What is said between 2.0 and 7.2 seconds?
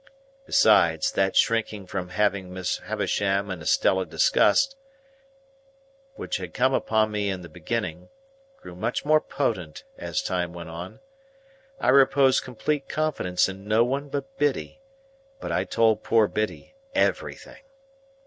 having Miss Havisham and Estella discussed, which had come upon